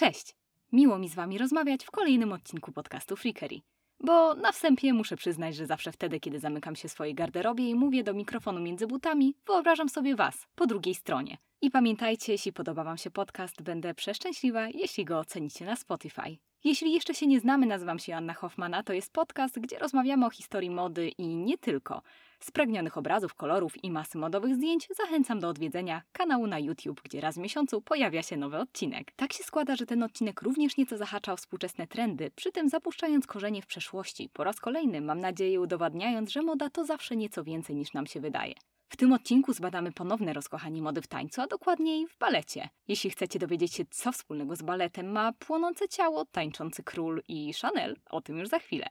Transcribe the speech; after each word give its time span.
Cześć! 0.00 0.36
Miło 0.72 0.98
mi 0.98 1.08
z 1.08 1.14
Wami 1.14 1.38
rozmawiać 1.38 1.84
w 1.84 1.90
kolejnym 1.90 2.32
odcinku 2.32 2.72
podcastu 2.72 3.16
Freakery. 3.16 3.60
Bo 4.04 4.34
na 4.34 4.52
wstępie 4.52 4.92
muszę 4.92 5.16
przyznać, 5.16 5.56
że 5.56 5.66
zawsze 5.66 5.92
wtedy, 5.92 6.20
kiedy 6.20 6.38
zamykam 6.38 6.76
się 6.76 6.88
w 6.88 6.92
swojej 6.92 7.14
garderobie 7.14 7.70
i 7.70 7.74
mówię 7.74 8.04
do 8.04 8.14
mikrofonu 8.14 8.60
między 8.60 8.86
butami, 8.86 9.34
wyobrażam 9.46 9.88
sobie 9.88 10.16
Was 10.16 10.46
po 10.54 10.66
drugiej 10.66 10.94
stronie. 10.94 11.38
I 11.62 11.70
pamiętajcie, 11.70 12.32
jeśli 12.32 12.52
podoba 12.52 12.84
Wam 12.84 12.98
się 12.98 13.10
podcast, 13.10 13.62
będę 13.62 13.94
przeszczęśliwa, 13.94 14.68
jeśli 14.68 15.04
go 15.04 15.18
ocenicie 15.18 15.64
na 15.64 15.76
Spotify. 15.76 16.36
Jeśli 16.64 16.92
jeszcze 16.92 17.14
się 17.14 17.26
nie 17.26 17.40
znamy, 17.40 17.66
nazywam 17.66 17.98
się 17.98 18.16
Anna 18.16 18.34
Hoffmana, 18.34 18.82
to 18.82 18.92
jest 18.92 19.12
podcast, 19.12 19.60
gdzie 19.60 19.78
rozmawiamy 19.78 20.26
o 20.26 20.30
historii 20.30 20.70
mody 20.70 21.08
i 21.08 21.36
nie 21.36 21.58
tylko. 21.58 22.02
Spragnionych 22.40 22.98
obrazów, 22.98 23.34
kolorów 23.34 23.84
i 23.84 23.90
masy 23.90 24.18
modowych 24.18 24.54
zdjęć 24.54 24.88
zachęcam 24.96 25.40
do 25.40 25.48
odwiedzenia 25.48 26.02
kanału 26.12 26.46
na 26.46 26.58
YouTube, 26.58 27.00
gdzie 27.04 27.20
raz 27.20 27.34
w 27.34 27.38
miesiącu 27.38 27.82
pojawia 27.82 28.22
się 28.22 28.36
nowy 28.36 28.58
odcinek. 28.58 29.12
Tak 29.16 29.32
się 29.32 29.44
składa, 29.44 29.76
że 29.76 29.86
ten 29.86 30.02
odcinek 30.02 30.42
również 30.42 30.76
nieco 30.76 30.96
zahacza 30.96 31.32
o 31.32 31.36
współczesne 31.36 31.86
trendy, 31.86 32.30
przy 32.36 32.52
tym 32.52 32.68
zapuszczając 32.68 33.26
korzenie 33.26 33.62
w 33.62 33.66
przeszłości, 33.66 34.30
po 34.32 34.44
raz 34.44 34.60
kolejny, 34.60 35.00
mam 35.00 35.20
nadzieję, 35.20 35.60
udowadniając, 35.60 36.32
że 36.32 36.42
moda 36.42 36.70
to 36.70 36.84
zawsze 36.84 37.16
nieco 37.16 37.44
więcej 37.44 37.76
niż 37.76 37.92
nam 37.92 38.06
się 38.06 38.20
wydaje. 38.20 38.54
W 38.90 38.96
tym 38.96 39.12
odcinku 39.12 39.52
zbadamy 39.52 39.92
ponowne 39.92 40.32
rozkochanie 40.32 40.82
mody 40.82 41.02
w 41.02 41.06
tańcu, 41.06 41.40
a 41.40 41.46
dokładniej 41.46 42.06
w 42.06 42.18
balecie. 42.18 42.68
Jeśli 42.88 43.10
chcecie 43.10 43.38
dowiedzieć 43.38 43.74
się, 43.74 43.84
co 43.90 44.12
wspólnego 44.12 44.56
z 44.56 44.62
baletem 44.62 45.12
ma 45.12 45.32
płonące 45.32 45.88
ciało, 45.88 46.24
tańczący 46.24 46.82
król 46.82 47.22
i 47.28 47.52
Chanel, 47.52 47.96
o 48.10 48.20
tym 48.20 48.38
już 48.38 48.48
za 48.48 48.58
chwilę. 48.58 48.86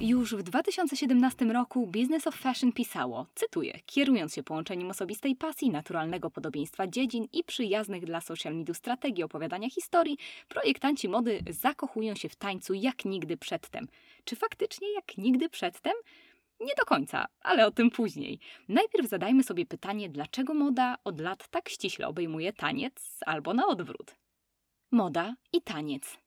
Już 0.00 0.34
w 0.34 0.42
2017 0.42 1.44
roku 1.44 1.86
Business 1.86 2.26
of 2.26 2.34
Fashion 2.34 2.72
pisało, 2.72 3.26
cytuję, 3.34 3.78
kierując 3.86 4.34
się 4.34 4.42
połączeniem 4.42 4.90
osobistej 4.90 5.36
pasji, 5.36 5.70
naturalnego 5.70 6.30
podobieństwa 6.30 6.86
dziedzin 6.86 7.28
i 7.32 7.44
przyjaznych 7.44 8.04
dla 8.04 8.20
social 8.20 8.54
mediów 8.54 8.76
strategii 8.76 9.24
opowiadania 9.24 9.70
historii, 9.70 10.18
projektanci 10.48 11.08
mody 11.08 11.40
zakochują 11.50 12.14
się 12.14 12.28
w 12.28 12.36
tańcu 12.36 12.74
jak 12.74 13.04
nigdy 13.04 13.36
przedtem. 13.36 13.88
Czy 14.24 14.36
faktycznie 14.36 14.92
jak 14.94 15.16
nigdy 15.16 15.48
przedtem? 15.48 15.92
Nie 16.60 16.74
do 16.78 16.84
końca, 16.84 17.26
ale 17.40 17.66
o 17.66 17.70
tym 17.70 17.90
później. 17.90 18.40
Najpierw 18.68 19.08
zadajmy 19.08 19.42
sobie 19.42 19.66
pytanie, 19.66 20.08
dlaczego 20.08 20.54
moda 20.54 20.98
od 21.04 21.20
lat 21.20 21.48
tak 21.48 21.68
ściśle 21.68 22.08
obejmuje 22.08 22.52
taniec 22.52 23.18
albo 23.26 23.54
na 23.54 23.66
odwrót. 23.66 24.16
Moda 24.90 25.34
i 25.52 25.62
taniec. 25.62 26.18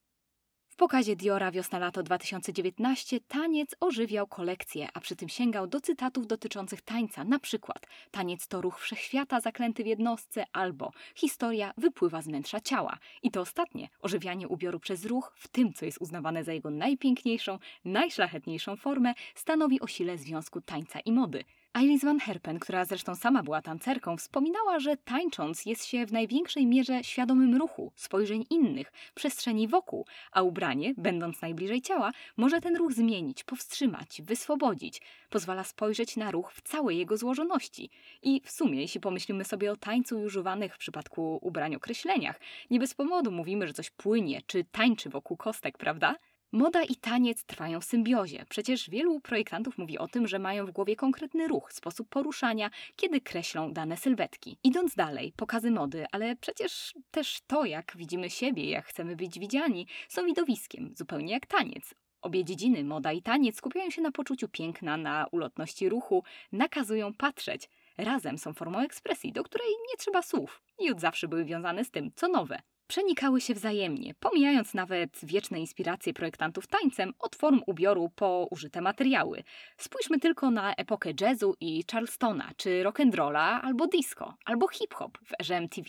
Pokazie 0.81 1.15
Diora 1.15 1.51
wiosna-lato 1.51 2.03
2019 2.03 3.19
taniec 3.19 3.75
ożywiał 3.79 4.27
kolekcję, 4.27 4.87
a 4.93 4.99
przy 4.99 5.15
tym 5.15 5.29
sięgał 5.29 5.67
do 5.67 5.81
cytatów 5.81 6.27
dotyczących 6.27 6.81
tańca, 6.81 7.23
na 7.23 7.39
przykład 7.39 7.87
taniec 8.11 8.47
to 8.47 8.61
ruch 8.61 8.79
wszechświata 8.79 9.39
zaklęty 9.39 9.83
w 9.83 9.87
jednostce 9.87 10.45
albo 10.53 10.91
historia 11.15 11.73
wypływa 11.77 12.21
z 12.21 12.27
wnętrza 12.27 12.59
ciała. 12.59 12.97
I 13.23 13.31
to 13.31 13.41
ostatnie, 13.41 13.89
ożywianie 14.01 14.47
ubioru 14.47 14.79
przez 14.79 15.05
ruch, 15.05 15.33
w 15.35 15.47
tym 15.47 15.73
co 15.73 15.85
jest 15.85 16.01
uznawane 16.01 16.43
za 16.43 16.53
jego 16.53 16.69
najpiękniejszą, 16.69 17.59
najszlachetniejszą 17.85 18.75
formę, 18.75 19.13
stanowi 19.35 19.81
o 19.81 19.87
sile 19.87 20.17
związku 20.17 20.61
tańca 20.61 20.99
i 20.99 21.11
mody. 21.11 21.43
Iris 21.79 22.03
Van 22.03 22.19
Herpen, 22.19 22.59
która 22.59 22.85
zresztą 22.85 23.15
sama 23.15 23.43
była 23.43 23.61
tancerką, 23.61 24.17
wspominała, 24.17 24.79
że 24.79 24.97
tańcząc 24.97 25.65
jest 25.65 25.85
się 25.85 26.05
w 26.05 26.11
największej 26.11 26.65
mierze 26.65 27.03
świadomym 27.03 27.55
ruchu, 27.55 27.91
spojrzeń 27.95 28.45
innych, 28.49 28.91
przestrzeni 29.15 29.67
wokół, 29.67 30.05
a 30.31 30.41
ubranie, 30.41 30.93
będąc 30.97 31.41
najbliżej 31.41 31.81
ciała, 31.81 32.11
może 32.37 32.61
ten 32.61 32.75
ruch 32.75 32.93
zmienić, 32.93 33.43
powstrzymać, 33.43 34.21
wyswobodzić. 34.21 35.01
Pozwala 35.29 35.63
spojrzeć 35.63 36.17
na 36.17 36.31
ruch 36.31 36.53
w 36.53 36.61
całej 36.61 36.97
jego 36.97 37.17
złożoności. 37.17 37.89
I 38.21 38.41
w 38.45 38.51
sumie, 38.51 38.81
jeśli 38.81 39.01
pomyślimy 39.01 39.43
sobie 39.43 39.71
o 39.71 39.75
tańcu 39.75 40.21
używanych 40.21 40.75
w 40.75 40.77
przypadku 40.77 41.39
ubrań 41.41 41.75
określeniach, 41.75 42.39
nie 42.69 42.79
bez 42.79 42.93
powodu 42.93 43.31
mówimy, 43.31 43.67
że 43.67 43.73
coś 43.73 43.89
płynie 43.89 44.41
czy 44.47 44.63
tańczy 44.63 45.09
wokół 45.09 45.37
kostek, 45.37 45.77
prawda? 45.77 46.15
Moda 46.53 46.83
i 46.83 46.95
taniec 46.95 47.43
trwają 47.43 47.79
w 47.79 47.85
symbiozie. 47.85 48.45
Przecież 48.49 48.89
wielu 48.89 49.19
projektantów 49.19 49.77
mówi 49.77 49.97
o 49.97 50.07
tym, 50.07 50.27
że 50.27 50.39
mają 50.39 50.65
w 50.65 50.71
głowie 50.71 50.95
konkretny 50.95 51.47
ruch, 51.47 51.73
sposób 51.73 52.09
poruszania, 52.09 52.69
kiedy 52.95 53.21
kreślą 53.21 53.73
dane 53.73 53.97
sylwetki. 53.97 54.57
Idąc 54.63 54.95
dalej, 54.95 55.33
pokazy 55.35 55.71
mody, 55.71 56.05
ale 56.11 56.35
przecież 56.35 56.93
też 57.11 57.41
to, 57.47 57.65
jak 57.65 57.93
widzimy 57.95 58.29
siebie, 58.29 58.69
jak 58.69 58.85
chcemy 58.85 59.15
być 59.15 59.39
widziani, 59.39 59.87
są 60.09 60.25
widowiskiem, 60.25 60.93
zupełnie 60.95 61.33
jak 61.33 61.45
taniec. 61.45 61.93
Obie 62.21 62.45
dziedziny, 62.45 62.83
moda 62.83 63.11
i 63.11 63.21
taniec, 63.21 63.57
skupiają 63.57 63.89
się 63.89 64.01
na 64.01 64.11
poczuciu 64.11 64.49
piękna, 64.49 64.97
na 64.97 65.27
ulotności 65.31 65.89
ruchu, 65.89 66.23
nakazują 66.51 67.13
patrzeć. 67.13 67.69
Razem 67.97 68.37
są 68.37 68.53
formą 68.53 68.79
ekspresji, 68.79 69.31
do 69.31 69.43
której 69.43 69.67
nie 69.91 69.97
trzeba 69.97 70.21
słów 70.21 70.61
i 70.79 70.91
od 70.91 71.01
zawsze 71.01 71.27
były 71.27 71.45
wiązane 71.45 71.85
z 71.85 71.91
tym, 71.91 72.11
co 72.15 72.27
nowe 72.27 72.61
przenikały 72.91 73.41
się 73.41 73.53
wzajemnie, 73.53 74.13
pomijając 74.19 74.73
nawet 74.73 75.19
wieczne 75.23 75.59
inspiracje 75.59 76.13
projektantów 76.13 76.67
tańcem 76.67 77.13
od 77.19 77.35
form 77.35 77.61
ubioru 77.67 78.09
po 78.15 78.47
użyte 78.51 78.81
materiały. 78.81 79.43
Spójrzmy 79.77 80.19
tylko 80.19 80.51
na 80.51 80.75
epokę 80.75 81.11
jazzu 81.21 81.55
i 81.59 81.83
charlestona, 81.91 82.51
czy 82.57 82.83
rock'n'rolla, 82.83 83.59
albo 83.63 83.87
disco, 83.87 84.33
albo 84.45 84.67
hip-hop 84.67 85.17
w 85.17 85.41
erze 85.41 85.57
MTV. 85.57 85.87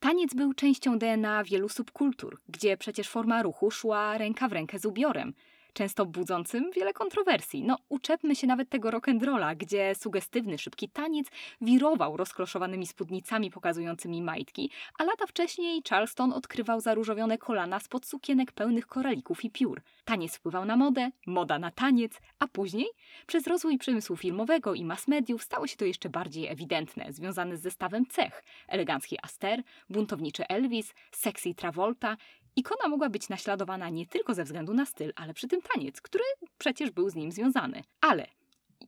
Taniec 0.00 0.34
był 0.34 0.54
częścią 0.54 0.98
DNA 0.98 1.44
wielu 1.44 1.68
subkultur, 1.68 2.40
gdzie 2.48 2.76
przecież 2.76 3.08
forma 3.08 3.42
ruchu 3.42 3.70
szła 3.70 4.18
ręka 4.18 4.48
w 4.48 4.52
rękę 4.52 4.78
z 4.78 4.84
ubiorem 4.84 5.34
często 5.72 6.06
budzącym 6.06 6.70
wiele 6.70 6.92
kontrowersji. 6.92 7.62
No, 7.62 7.78
uczepmy 7.88 8.36
się 8.36 8.46
nawet 8.46 8.68
tego 8.68 8.90
rock'n'rolla, 8.90 9.56
gdzie 9.56 9.94
sugestywny, 9.94 10.58
szybki 10.58 10.88
taniec 10.88 11.26
wirował 11.60 12.16
rozkloszowanymi 12.16 12.86
spódnicami 12.86 13.50
pokazującymi 13.50 14.22
majtki, 14.22 14.70
a 14.98 15.04
lata 15.04 15.26
wcześniej 15.26 15.82
Charleston 15.90 16.32
odkrywał 16.32 16.80
zaróżowione 16.80 17.38
kolana 17.38 17.80
spod 17.80 18.06
sukienek 18.06 18.52
pełnych 18.52 18.86
koralików 18.86 19.44
i 19.44 19.50
piór. 19.50 19.82
Taniec 20.04 20.36
wpływał 20.36 20.64
na 20.64 20.76
modę, 20.76 21.10
moda 21.26 21.58
na 21.58 21.70
taniec, 21.70 22.20
a 22.38 22.48
później 22.48 22.86
przez 23.26 23.46
rozwój 23.46 23.78
przemysłu 23.78 24.16
filmowego 24.16 24.74
i 24.74 24.84
mass 24.84 25.08
mediów 25.08 25.42
stało 25.42 25.66
się 25.66 25.76
to 25.76 25.84
jeszcze 25.84 26.08
bardziej 26.08 26.46
ewidentne, 26.46 27.12
związane 27.12 27.56
z 27.56 27.62
zestawem 27.62 28.06
cech. 28.06 28.44
Elegancki 28.68 29.18
Aster, 29.22 29.62
buntowniczy 29.90 30.48
Elvis, 30.48 30.94
sexy 31.12 31.54
Travolta 31.54 32.16
Ikona 32.56 32.88
mogła 32.88 33.08
być 33.08 33.28
naśladowana 33.28 33.88
nie 33.88 34.06
tylko 34.06 34.34
ze 34.34 34.44
względu 34.44 34.74
na 34.74 34.86
styl, 34.86 35.12
ale 35.16 35.34
przy 35.34 35.48
tym 35.48 35.60
taniec, 35.74 36.00
który 36.00 36.24
przecież 36.58 36.90
był 36.90 37.10
z 37.10 37.14
nim 37.14 37.32
związany. 37.32 37.82
Ale 38.00 38.26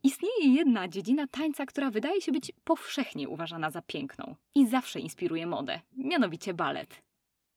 istnieje 0.02 0.54
jedna 0.54 0.88
dziedzina 0.88 1.26
tańca, 1.26 1.66
która 1.66 1.90
wydaje 1.90 2.20
się 2.20 2.32
być 2.32 2.52
powszechnie 2.64 3.28
uważana 3.28 3.70
za 3.70 3.82
piękną 3.82 4.34
i 4.54 4.66
zawsze 4.66 5.00
inspiruje 5.00 5.46
modę, 5.46 5.80
mianowicie 5.96 6.54
balet. 6.54 7.02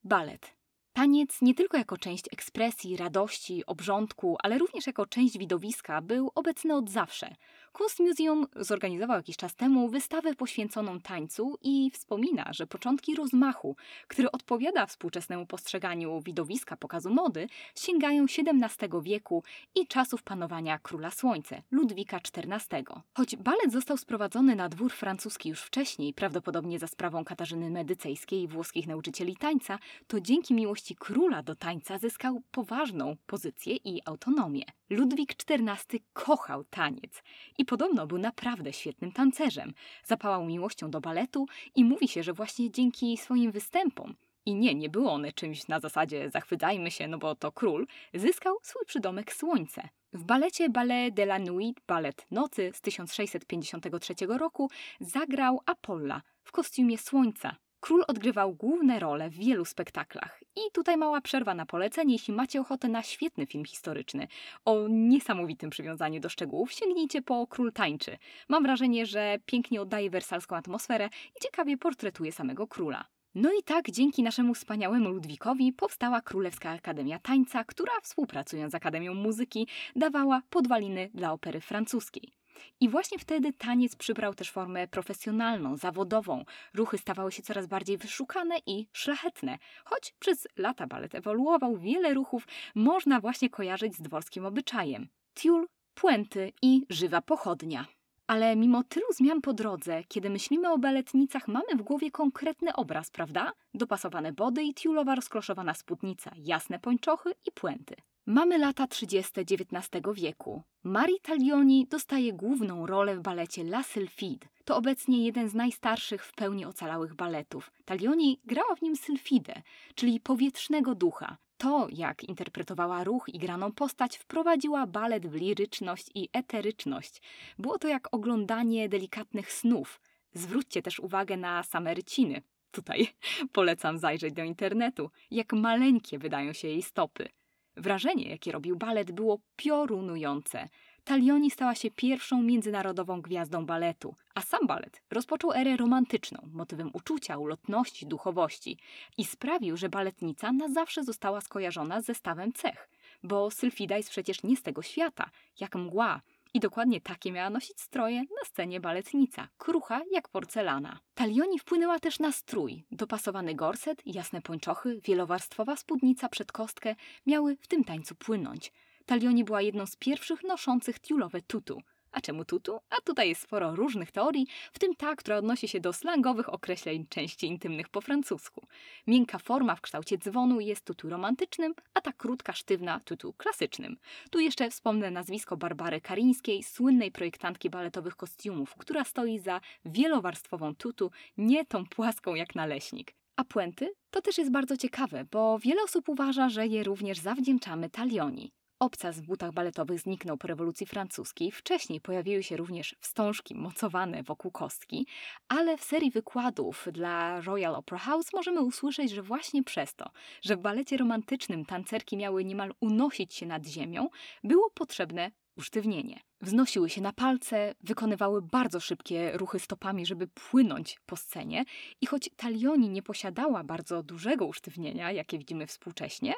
Balet 0.03 0.56
Taniec 0.97 1.41
nie 1.41 1.53
tylko 1.53 1.77
jako 1.77 1.97
część 1.97 2.25
ekspresji, 2.31 2.97
radości, 2.97 3.65
obrządku, 3.65 4.37
ale 4.43 4.57
również 4.57 4.87
jako 4.87 5.05
część 5.05 5.37
widowiska 5.37 6.01
był 6.01 6.31
obecny 6.35 6.75
od 6.75 6.89
zawsze. 6.89 7.35
Kunstmuseum 7.73 8.47
zorganizował 8.55 9.17
jakiś 9.17 9.37
czas 9.37 9.55
temu 9.55 9.89
wystawę 9.89 10.35
poświęconą 10.35 10.99
tańcu 10.99 11.57
i 11.61 11.91
wspomina, 11.91 12.49
że 12.53 12.67
początki 12.67 13.15
rozmachu, 13.15 13.75
który 14.07 14.31
odpowiada 14.31 14.85
współczesnemu 14.85 15.45
postrzeganiu 15.45 16.21
widowiska 16.21 16.77
pokazu 16.77 17.09
mody, 17.09 17.47
sięgają 17.75 18.23
XVII 18.23 18.89
wieku 19.01 19.43
i 19.75 19.87
czasów 19.87 20.23
panowania 20.23 20.79
króla 20.79 21.11
słońce, 21.11 21.61
Ludwika 21.71 22.17
XIV. 22.17 22.83
Choć 23.13 23.35
balet 23.35 23.71
został 23.71 23.97
sprowadzony 23.97 24.55
na 24.55 24.69
dwór 24.69 24.91
francuski 24.93 25.49
już 25.49 25.61
wcześniej, 25.61 26.13
prawdopodobnie 26.13 26.79
za 26.79 26.87
sprawą 26.87 27.23
Katarzyny 27.25 27.69
Medycejskiej 27.69 28.41
i 28.41 28.47
włoskich 28.47 28.87
nauczycieli 28.87 29.35
tańca, 29.35 29.79
to 30.07 30.21
dzięki 30.21 30.53
miłości 30.53 30.86
króla 30.95 31.43
do 31.43 31.55
tańca 31.55 31.97
zyskał 31.97 32.41
poważną 32.51 33.15
pozycję 33.25 33.75
i 33.75 34.01
autonomię. 34.05 34.63
Ludwik 34.89 35.35
XIV 35.49 35.99
kochał 36.13 36.63
taniec 36.63 37.23
i 37.57 37.65
podobno 37.65 38.07
był 38.07 38.17
naprawdę 38.17 38.73
świetnym 38.73 39.11
tancerzem. 39.11 39.73
Zapałał 40.05 40.45
miłością 40.45 40.91
do 40.91 41.01
baletu 41.01 41.45
i 41.75 41.83
mówi 41.83 42.07
się, 42.07 42.23
że 42.23 42.33
właśnie 42.33 42.71
dzięki 42.71 43.17
swoim 43.17 43.51
występom 43.51 44.15
i 44.47 44.55
nie, 44.55 44.75
nie 44.75 44.89
było 44.89 45.11
one 45.13 45.33
czymś 45.33 45.67
na 45.67 45.79
zasadzie 45.79 46.29
zachwycajmy 46.29 46.91
się, 46.91 47.07
no 47.07 47.17
bo 47.17 47.35
to 47.35 47.51
król, 47.51 47.87
zyskał 48.13 48.57
swój 48.61 48.85
przydomek 48.85 49.33
Słońce. 49.33 49.89
W 50.13 50.23
balecie 50.23 50.69
Ballet 50.69 51.13
de 51.13 51.23
la 51.23 51.39
Nuit, 51.39 51.81
balet 51.87 52.25
nocy 52.31 52.71
z 52.73 52.81
1653 52.81 54.13
roku, 54.27 54.69
zagrał 54.99 55.61
Apolla 55.65 56.21
w 56.43 56.51
kostiumie 56.51 56.97
Słońca, 56.97 57.55
Król 57.79 58.03
odgrywał 58.07 58.53
główne 58.53 58.99
role 58.99 59.29
w 59.29 59.33
wielu 59.33 59.65
spektaklach. 59.65 60.43
I 60.55 60.71
tutaj 60.73 60.97
mała 60.97 61.21
przerwa 61.21 61.53
na 61.53 61.65
polecenie, 61.65 62.13
jeśli 62.13 62.33
macie 62.33 62.61
ochotę 62.61 62.87
na 62.87 63.03
świetny 63.03 63.45
film 63.45 63.65
historyczny 63.65 64.27
o 64.65 64.87
niesamowitym 64.89 65.69
przywiązaniu 65.69 66.19
do 66.19 66.29
szczegółów, 66.29 66.71
sięgnijcie 66.71 67.21
po 67.21 67.47
Król 67.47 67.73
Tańczy. 67.73 68.17
Mam 68.49 68.63
wrażenie, 68.63 69.05
że 69.05 69.37
pięknie 69.45 69.81
oddaje 69.81 70.09
wersalską 70.09 70.55
atmosferę 70.55 71.09
i 71.37 71.43
ciekawie 71.43 71.77
portretuje 71.77 72.31
samego 72.31 72.67
króla. 72.67 73.05
No 73.35 73.49
i 73.59 73.63
tak 73.63 73.91
dzięki 73.91 74.23
naszemu 74.23 74.53
wspaniałemu 74.53 75.09
Ludwikowi 75.09 75.73
powstała 75.73 76.21
Królewska 76.21 76.69
Akademia 76.69 77.19
Tańca, 77.19 77.63
która 77.63 77.91
współpracując 78.03 78.71
z 78.71 78.75
Akademią 78.75 79.13
Muzyki 79.13 79.67
dawała 79.95 80.41
podwaliny 80.49 81.09
dla 81.13 81.33
opery 81.33 81.61
francuskiej. 81.61 82.36
I 82.79 82.89
właśnie 82.89 83.19
wtedy 83.19 83.53
taniec 83.53 83.95
przybrał 83.95 84.33
też 84.33 84.51
formę 84.51 84.87
profesjonalną, 84.87 85.77
zawodową. 85.77 86.45
Ruchy 86.73 86.97
stawały 86.97 87.31
się 87.31 87.43
coraz 87.43 87.67
bardziej 87.67 87.97
wyszukane 87.97 88.55
i 88.65 88.87
szlachetne. 88.93 89.57
Choć 89.85 90.15
przez 90.19 90.47
lata 90.57 90.87
balet 90.87 91.15
ewoluował, 91.15 91.77
wiele 91.77 92.13
ruchów 92.13 92.47
można 92.75 93.19
właśnie 93.19 93.49
kojarzyć 93.49 93.95
z 93.95 94.01
dworskim 94.01 94.45
obyczajem. 94.45 95.07
Tiul, 95.35 95.67
puenty 95.93 96.53
i 96.61 96.85
żywa 96.89 97.21
pochodnia. 97.21 97.85
Ale 98.27 98.55
mimo 98.55 98.83
tylu 98.83 99.05
zmian 99.15 99.41
po 99.41 99.53
drodze, 99.53 100.03
kiedy 100.07 100.29
myślimy 100.29 100.71
o 100.71 100.77
baletnicach, 100.77 101.47
mamy 101.47 101.75
w 101.75 101.81
głowie 101.81 102.11
konkretny 102.11 102.73
obraz, 102.75 103.11
prawda? 103.11 103.51
Dopasowane 103.73 104.33
body 104.33 104.63
i 104.63 104.73
tiulowa 104.73 105.15
rozkloszowana 105.15 105.73
spódnica, 105.73 106.31
jasne 106.37 106.79
pończochy 106.79 107.33
i 107.47 107.51
puenty. 107.51 107.95
Mamy 108.29 108.57
lata 108.57 108.87
30. 108.87 109.31
XIX 109.41 110.03
wieku. 110.13 110.63
Marie 110.83 111.19
Taglioni 111.19 111.87
dostaje 111.89 112.33
główną 112.33 112.85
rolę 112.85 113.15
w 113.15 113.21
balecie 113.21 113.61
La 113.61 113.83
Sylphide. 113.83 114.47
To 114.65 114.77
obecnie 114.77 115.25
jeden 115.25 115.49
z 115.49 115.53
najstarszych 115.53 116.25
w 116.25 116.33
pełni 116.33 116.65
ocalałych 116.65 117.15
baletów. 117.15 117.71
Taglioni 117.85 118.39
grała 118.45 118.75
w 118.75 118.81
nim 118.81 118.95
Sylfidę, 118.95 119.61
czyli 119.95 120.19
powietrznego 120.19 120.95
ducha. 120.95 121.37
To, 121.57 121.87
jak 121.89 122.23
interpretowała 122.23 123.03
ruch 123.03 123.29
i 123.33 123.39
graną 123.39 123.71
postać, 123.71 124.17
wprowadziła 124.17 124.87
balet 124.87 125.27
w 125.27 125.35
liryczność 125.35 126.09
i 126.15 126.29
eteryczność. 126.33 127.21
Było 127.59 127.79
to 127.79 127.87
jak 127.87 128.07
oglądanie 128.11 128.89
delikatnych 128.89 129.51
snów. 129.51 130.01
Zwróćcie 130.33 130.81
też 130.81 130.99
uwagę 130.99 131.37
na 131.37 131.63
same 131.63 131.93
ryciny. 131.93 132.41
Tutaj 132.71 133.07
polecam 133.53 133.97
zajrzeć 133.97 134.33
do 134.33 134.43
internetu, 134.43 135.09
jak 135.31 135.53
maleńkie 135.53 136.19
wydają 136.19 136.53
się 136.53 136.67
jej 136.67 136.81
stopy. 136.81 137.29
Wrażenie, 137.77 138.29
jakie 138.29 138.51
robił 138.51 138.75
balet, 138.75 139.11
było 139.11 139.39
piorunujące. 139.55 140.69
Talioni 141.03 141.51
stała 141.51 141.75
się 141.75 141.91
pierwszą 141.91 142.41
międzynarodową 142.41 143.21
gwiazdą 143.21 143.65
baletu, 143.65 144.15
a 144.35 144.41
sam 144.41 144.67
balet 144.67 145.01
rozpoczął 145.11 145.53
erę 145.53 145.77
romantyczną, 145.77 146.49
motywem 146.53 146.89
uczucia, 146.93 147.37
ulotności, 147.37 148.05
duchowości 148.07 148.77
i 149.17 149.25
sprawił, 149.25 149.77
że 149.77 149.89
baletnica 149.89 150.51
na 150.51 150.69
zawsze 150.69 151.03
została 151.03 151.41
skojarzona 151.41 152.01
z 152.01 152.05
zestawem 152.05 152.53
cech, 152.53 152.89
bo 153.23 153.51
Sylfida 153.51 153.97
jest 153.97 154.09
przecież 154.09 154.43
nie 154.43 154.57
z 154.57 154.63
tego 154.63 154.81
świata, 154.81 155.29
jak 155.59 155.75
mgła, 155.75 156.21
i 156.57 156.59
dokładnie 156.59 157.01
takie 157.01 157.31
miała 157.31 157.49
nosić 157.49 157.81
stroje 157.81 158.19
na 158.19 158.45
scenie 158.45 158.79
baletnica, 158.79 159.47
krucha 159.57 160.01
jak 160.11 160.29
porcelana. 160.29 160.99
Talioni 161.13 161.59
wpłynęła 161.59 161.99
też 161.99 162.19
na 162.19 162.31
strój. 162.31 162.85
Dopasowany 162.91 163.55
gorset, 163.55 164.01
jasne 164.05 164.41
pończochy, 164.41 164.99
wielowarstwowa 165.03 165.75
spódnica 165.75 166.29
przed 166.29 166.51
kostkę 166.51 166.95
miały 167.25 167.57
w 167.61 167.67
tym 167.67 167.83
tańcu 167.83 168.15
płynąć. 168.15 168.73
Talioni 169.05 169.43
była 169.43 169.61
jedną 169.61 169.85
z 169.85 169.95
pierwszych 169.95 170.43
noszących 170.43 170.99
tiulowe 170.99 171.41
tutu. 171.41 171.81
A 172.17 172.21
czemu 172.21 172.45
tutu? 172.45 172.79
A 172.89 172.95
tutaj 173.03 173.29
jest 173.29 173.41
sporo 173.41 173.75
różnych 173.75 174.11
teorii, 174.11 174.47
w 174.73 174.79
tym 174.79 174.95
ta, 174.95 175.15
która 175.15 175.37
odnosi 175.37 175.67
się 175.67 175.79
do 175.79 175.93
slangowych 175.93 176.53
określeń 176.53 177.05
części 177.09 177.47
intymnych 177.47 177.89
po 177.89 178.01
francusku. 178.01 178.67
Miękka 179.07 179.39
forma 179.39 179.75
w 179.75 179.81
kształcie 179.81 180.17
dzwonu 180.17 180.59
jest 180.59 180.85
tutu 180.85 181.09
romantycznym, 181.09 181.73
a 181.93 182.01
ta 182.01 182.13
krótka, 182.13 182.53
sztywna 182.53 182.99
tutu 182.99 183.33
klasycznym. 183.33 183.97
Tu 184.31 184.39
jeszcze 184.39 184.69
wspomnę 184.69 185.11
nazwisko 185.11 185.57
Barbary 185.57 186.01
Karińskiej, 186.01 186.63
słynnej 186.63 187.11
projektantki 187.11 187.69
baletowych 187.69 188.15
kostiumów, 188.15 188.75
która 188.75 189.03
stoi 189.03 189.39
za 189.39 189.61
wielowarstwową 189.85 190.75
tutu, 190.75 191.11
nie 191.37 191.65
tą 191.65 191.85
płaską 191.85 192.35
jak 192.35 192.55
naleśnik. 192.55 193.13
A 193.35 193.43
puenty? 193.43 193.93
To 194.11 194.21
też 194.21 194.37
jest 194.37 194.51
bardzo 194.51 194.77
ciekawe, 194.77 195.25
bo 195.31 195.59
wiele 195.59 195.83
osób 195.83 196.09
uważa, 196.09 196.49
że 196.49 196.67
je 196.67 196.83
również 196.83 197.17
zawdzięczamy 197.17 197.89
Talioni. 197.89 198.56
Obcas 198.79 199.19
w 199.19 199.25
butach 199.25 199.51
baletowych 199.51 199.99
zniknął 199.99 200.37
po 200.37 200.47
rewolucji 200.47 200.85
francuskiej. 200.85 201.51
Wcześniej 201.51 202.01
pojawiły 202.01 202.43
się 202.43 202.57
również 202.57 202.95
wstążki 202.99 203.55
mocowane 203.55 204.23
wokół 204.23 204.51
kostki, 204.51 205.07
ale 205.47 205.77
w 205.77 205.83
serii 205.83 206.11
wykładów 206.11 206.87
dla 206.91 207.41
Royal 207.41 207.75
Opera 207.75 207.99
House 207.99 208.33
możemy 208.33 208.61
usłyszeć, 208.61 209.11
że 209.11 209.23
właśnie 209.23 209.63
przez 209.63 209.95
to, 209.95 210.09
że 210.41 210.55
w 210.55 210.59
balecie 210.59 210.97
romantycznym 210.97 211.65
tancerki 211.65 212.17
miały 212.17 212.45
niemal 212.45 212.73
unosić 212.79 213.33
się 213.33 213.45
nad 213.45 213.65
ziemią, 213.65 214.09
było 214.43 214.69
potrzebne 214.69 215.31
usztywnienie. 215.55 216.19
Wznosiły 216.41 216.89
się 216.89 217.01
na 217.01 217.13
palce, 217.13 217.75
wykonywały 217.81 218.41
bardzo 218.41 218.79
szybkie 218.79 219.31
ruchy 219.37 219.59
stopami, 219.59 220.05
żeby 220.05 220.27
płynąć 220.27 220.99
po 221.05 221.15
scenie 221.15 221.65
i 222.01 222.05
choć 222.05 222.29
Talioni 222.35 222.89
nie 222.89 223.03
posiadała 223.03 223.63
bardzo 223.63 224.03
dużego 224.03 224.45
usztywnienia, 224.45 225.11
jakie 225.11 225.37
widzimy 225.37 225.67
współcześnie, 225.67 226.33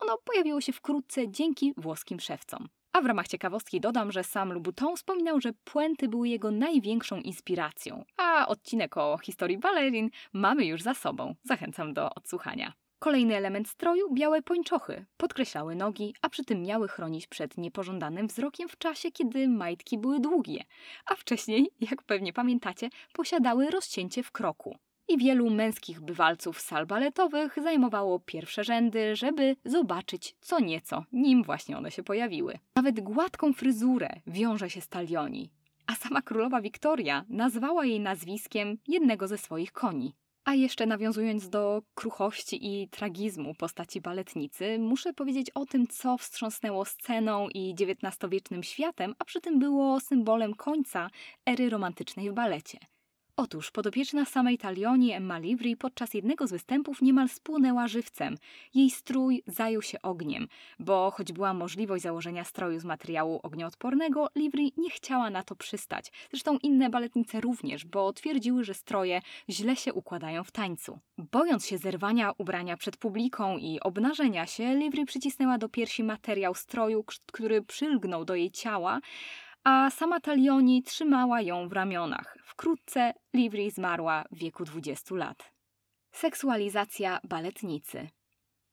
ono 0.00 0.18
pojawiło 0.24 0.60
się 0.60 0.72
wkrótce 0.72 1.28
dzięki 1.28 1.72
włoskim 1.76 2.20
szewcom. 2.20 2.68
A 2.92 3.00
w 3.00 3.06
ramach 3.06 3.28
ciekawostki 3.28 3.80
dodam, 3.80 4.12
że 4.12 4.24
sam 4.24 4.52
Louboutin 4.52 4.96
wspominał, 4.96 5.40
że 5.40 5.52
puenty 5.64 6.08
były 6.08 6.28
jego 6.28 6.50
największą 6.50 7.16
inspiracją, 7.16 8.04
a 8.16 8.48
odcinek 8.48 8.96
o 8.96 9.18
historii 9.18 9.58
balerin 9.58 10.10
mamy 10.32 10.64
już 10.66 10.82
za 10.82 10.94
sobą. 10.94 11.34
Zachęcam 11.44 11.94
do 11.94 12.14
odsłuchania. 12.14 12.72
Kolejny 12.98 13.36
element 13.36 13.68
stroju 13.68 14.14
białe 14.14 14.42
pończochy. 14.42 15.06
Podkreślały 15.16 15.74
nogi, 15.74 16.14
a 16.22 16.28
przy 16.28 16.44
tym 16.44 16.62
miały 16.62 16.88
chronić 16.88 17.26
przed 17.26 17.58
niepożądanym 17.58 18.26
wzrokiem 18.26 18.68
w 18.68 18.78
czasie, 18.78 19.12
kiedy 19.12 19.48
majtki 19.48 19.98
były 19.98 20.20
długie, 20.20 20.64
a 21.06 21.14
wcześniej, 21.14 21.70
jak 21.80 22.02
pewnie 22.02 22.32
pamiętacie, 22.32 22.90
posiadały 23.12 23.70
rozcięcie 23.70 24.22
w 24.22 24.32
kroku 24.32 24.76
i 25.10 25.18
wielu 25.18 25.50
męskich 25.50 26.00
bywalców 26.00 26.60
sal 26.60 26.86
baletowych 26.86 27.58
zajmowało 27.62 28.20
pierwsze 28.20 28.64
rzędy, 28.64 29.16
żeby 29.16 29.56
zobaczyć 29.64 30.34
co 30.40 30.60
nieco, 30.60 31.04
nim 31.12 31.42
właśnie 31.42 31.78
one 31.78 31.90
się 31.90 32.02
pojawiły. 32.02 32.58
Nawet 32.76 33.00
gładką 33.00 33.52
fryzurę 33.52 34.08
wiąże 34.26 34.70
się 34.70 34.80
z 34.80 34.88
a 35.86 35.94
sama 35.94 36.22
królowa 36.22 36.60
Wiktoria 36.60 37.24
nazwała 37.28 37.86
jej 37.86 38.00
nazwiskiem 38.00 38.78
jednego 38.88 39.28
ze 39.28 39.38
swoich 39.38 39.72
koni. 39.72 40.14
A 40.44 40.54
jeszcze 40.54 40.86
nawiązując 40.86 41.48
do 41.48 41.82
kruchości 41.94 42.82
i 42.82 42.88
tragizmu 42.88 43.54
postaci 43.54 44.00
baletnicy, 44.00 44.78
muszę 44.78 45.12
powiedzieć 45.12 45.50
o 45.50 45.66
tym, 45.66 45.86
co 45.86 46.18
wstrząsnęło 46.18 46.84
sceną 46.84 47.48
i 47.48 47.74
XIX-wiecznym 47.80 48.62
światem, 48.62 49.14
a 49.18 49.24
przy 49.24 49.40
tym 49.40 49.58
było 49.58 50.00
symbolem 50.00 50.54
końca 50.54 51.10
ery 51.46 51.70
romantycznej 51.70 52.30
w 52.30 52.34
balecie. 52.34 52.78
Otóż 53.36 53.70
podopieczna 53.70 54.24
samej 54.24 54.58
Talioni 54.58 55.12
Emma 55.12 55.38
Livry 55.38 55.76
podczas 55.76 56.14
jednego 56.14 56.46
z 56.46 56.50
występów 56.50 57.02
niemal 57.02 57.28
spłonęła 57.28 57.88
żywcem. 57.88 58.36
Jej 58.74 58.90
strój 58.90 59.42
zajął 59.46 59.82
się 59.82 60.02
ogniem, 60.02 60.48
bo 60.78 61.10
choć 61.10 61.32
była 61.32 61.54
możliwość 61.54 62.02
założenia 62.02 62.44
stroju 62.44 62.80
z 62.80 62.84
materiału 62.84 63.40
ognioodpornego, 63.42 64.28
Livry 64.36 64.62
nie 64.76 64.90
chciała 64.90 65.30
na 65.30 65.42
to 65.42 65.56
przystać. 65.56 66.12
Zresztą 66.30 66.58
inne 66.58 66.90
baletnice 66.90 67.40
również, 67.40 67.84
bo 67.84 68.12
twierdziły, 68.12 68.64
że 68.64 68.74
stroje 68.74 69.20
źle 69.48 69.76
się 69.76 69.92
układają 69.92 70.44
w 70.44 70.50
tańcu. 70.50 70.98
Bojąc 71.18 71.66
się 71.66 71.78
zerwania 71.78 72.32
ubrania 72.38 72.76
przed 72.76 72.96
publiką 72.96 73.58
i 73.58 73.80
obnażenia 73.80 74.46
się, 74.46 74.74
Livry 74.74 75.04
przycisnęła 75.04 75.58
do 75.58 75.68
piersi 75.68 76.04
materiał 76.04 76.54
stroju, 76.54 77.04
który 77.32 77.62
przylgnął 77.62 78.24
do 78.24 78.34
jej 78.34 78.50
ciała, 78.50 79.00
a 79.64 79.90
sama 79.90 80.20
Talioni 80.20 80.82
trzymała 80.82 81.40
ją 81.40 81.68
w 81.68 81.72
ramionach. 81.72 82.38
Wkrótce 82.44 83.14
Livry 83.34 83.70
zmarła 83.70 84.24
w 84.30 84.38
wieku 84.38 84.64
20 84.64 85.14
lat. 85.14 85.52
Seksualizacja 86.12 87.20
baletnicy. 87.24 88.08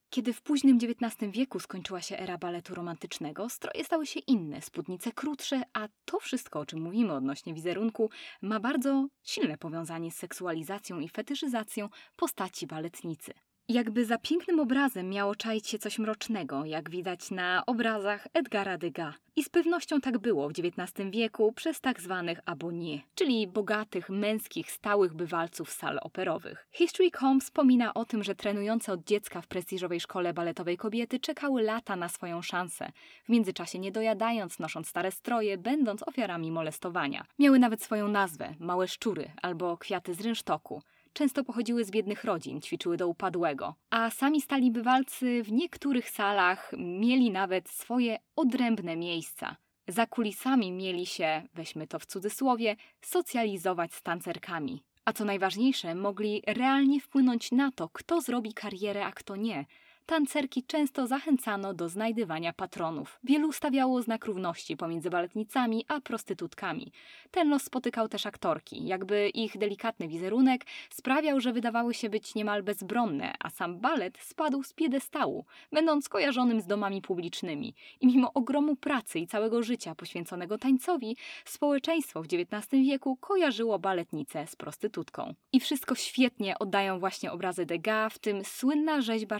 Kiedy 0.09 0.33
w 0.33 0.41
późnym 0.41 0.77
XIX 0.77 1.31
wieku 1.31 1.59
skończyła 1.59 2.01
się 2.01 2.17
era 2.17 2.37
baletu 2.37 2.75
romantycznego, 2.75 3.49
stroje 3.49 3.83
stały 3.83 4.05
się 4.05 4.19
inne, 4.19 4.61
spódnice 4.61 5.11
krótsze, 5.11 5.61
a 5.73 5.87
to 6.05 6.19
wszystko, 6.19 6.59
o 6.59 6.65
czym 6.65 6.81
mówimy 6.81 7.13
odnośnie 7.13 7.53
wizerunku, 7.53 8.09
ma 8.41 8.59
bardzo 8.59 9.07
silne 9.23 9.57
powiązanie 9.57 10.11
z 10.11 10.15
seksualizacją 10.15 10.99
i 10.99 11.09
fetyszyzacją 11.09 11.89
postaci 12.15 12.67
baletnicy. 12.67 13.33
Jakby 13.69 14.05
za 14.05 14.17
pięknym 14.17 14.59
obrazem 14.59 15.09
miało 15.09 15.35
czaić 15.35 15.67
się 15.67 15.79
coś 15.79 15.99
mrocznego, 15.99 16.65
jak 16.65 16.89
widać 16.89 17.31
na 17.31 17.63
obrazach 17.65 18.27
Edgara 18.33 18.77
Degas. 18.77 19.15
I 19.35 19.43
z 19.43 19.49
pewnością 19.49 20.01
tak 20.01 20.17
było 20.17 20.49
w 20.49 20.51
XIX 20.51 21.09
wieku 21.11 21.51
przez 21.51 21.81
tak 21.81 22.01
zwanych 22.01 22.39
abonniers, 22.45 23.03
czyli 23.15 23.47
bogatych, 23.47 24.09
męskich, 24.09 24.71
stałych 24.71 25.13
bywalców 25.13 25.71
sal 25.71 25.99
operowych. 26.01 26.67
History.com 26.71 27.41
wspomina 27.41 27.93
o 27.93 28.05
tym, 28.05 28.23
że 28.23 28.35
trenujące 28.35 28.93
od 28.93 29.03
dziecka 29.03 29.41
w 29.41 29.47
prestiżowej 29.47 29.99
szkole 29.99 30.33
baletowej 30.33 30.77
kobiety 30.77 31.19
czekały 31.19 31.61
lata 31.61 31.95
na 31.95 32.09
swoją 32.09 32.41
szansę, 32.41 32.91
w 33.25 33.29
międzyczasie 33.29 33.79
nie 33.79 33.91
dojadając, 33.91 34.59
nosząc 34.59 34.87
stare 34.87 35.11
stroje, 35.11 35.57
będąc 35.57 36.03
ofiarami 36.03 36.51
molestowania. 36.51 37.25
Miały 37.39 37.59
nawet 37.59 37.83
swoją 37.83 38.07
nazwę, 38.07 38.55
małe 38.59 38.87
szczury 38.87 39.31
albo 39.41 39.77
kwiaty 39.77 40.13
z 40.13 40.21
rynsztoku 40.21 40.81
często 41.17 41.43
pochodziły 41.43 41.85
z 41.85 41.91
biednych 41.91 42.23
rodzin, 42.23 42.61
ćwiczyły 42.61 42.97
do 42.97 43.07
upadłego, 43.07 43.75
a 43.89 44.09
sami 44.09 44.41
stali 44.41 44.71
bywalcy 44.71 45.43
w 45.43 45.51
niektórych 45.51 46.09
salach 46.09 46.71
mieli 46.77 47.31
nawet 47.31 47.69
swoje 47.69 48.19
odrębne 48.35 48.95
miejsca. 48.95 49.55
Za 49.87 50.05
kulisami 50.05 50.71
mieli 50.71 51.05
się, 51.05 51.43
weźmy 51.53 51.87
to 51.87 51.99
w 51.99 52.05
cudzysłowie, 52.05 52.75
socjalizować 53.01 53.93
z 53.93 54.01
tancerkami. 54.01 54.83
A 55.05 55.13
co 55.13 55.25
najważniejsze, 55.25 55.95
mogli 55.95 56.43
realnie 56.47 57.01
wpłynąć 57.01 57.51
na 57.51 57.71
to, 57.71 57.89
kto 57.89 58.21
zrobi 58.21 58.53
karierę, 58.53 59.05
a 59.05 59.11
kto 59.11 59.35
nie. 59.35 59.65
Tancerki 60.07 60.63
często 60.63 61.07
zachęcano 61.07 61.73
do 61.73 61.89
znajdywania 61.89 62.53
patronów. 62.53 63.19
Wielu 63.23 63.51
stawiało 63.51 64.01
znak 64.01 64.25
równości 64.25 64.77
pomiędzy 64.77 65.09
baletnicami 65.09 65.85
a 65.87 66.01
prostytutkami. 66.01 66.91
Ten 67.31 67.49
los 67.49 67.63
spotykał 67.63 68.07
też 68.09 68.25
aktorki, 68.25 68.87
jakby 68.87 69.29
ich 69.29 69.57
delikatny 69.57 70.07
wizerunek 70.07 70.65
sprawiał, 70.89 71.39
że 71.39 71.53
wydawały 71.53 71.93
się 71.93 72.09
być 72.09 72.35
niemal 72.35 72.63
bezbronne, 72.63 73.33
a 73.39 73.49
sam 73.49 73.79
balet 73.79 74.17
spadł 74.17 74.63
z 74.63 74.73
piedestału, 74.73 75.45
będąc 75.71 76.09
kojarzonym 76.09 76.61
z 76.61 76.67
domami 76.67 77.01
publicznymi. 77.01 77.75
I 78.01 78.07
mimo 78.07 78.33
ogromu 78.33 78.75
pracy 78.75 79.19
i 79.19 79.27
całego 79.27 79.63
życia 79.63 79.95
poświęconego 79.95 80.57
tańcowi, 80.57 81.17
społeczeństwo 81.45 82.23
w 82.23 82.25
XIX 82.25 82.67
wieku 82.71 83.17
kojarzyło 83.17 83.79
baletnicę 83.79 84.47
z 84.47 84.55
prostytutką. 84.55 85.33
I 85.53 85.59
wszystko 85.59 85.95
świetnie 85.95 86.59
oddają 86.59 86.99
właśnie 86.99 87.31
obrazy 87.31 87.65
Degas, 87.65 88.13
w 88.13 88.19
tym 88.19 88.43
słynna 88.45 89.01
rzeźba 89.01 89.39